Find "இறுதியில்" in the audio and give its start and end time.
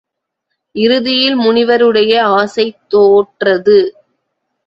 0.75-1.35